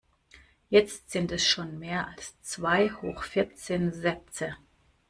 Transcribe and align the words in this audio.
Jetzt 0.71 1.11
sind 1.11 1.31
es 1.31 1.45
schon 1.45 1.77
mehr 1.77 2.07
als 2.07 2.33
zwei 2.41 2.89
hoch 2.89 3.21
vierzehn 3.23 3.93
Sätze. 3.93 4.55